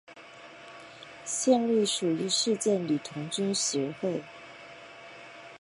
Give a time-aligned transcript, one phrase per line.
[1.25, 4.23] 现隶属于世界女童军协会。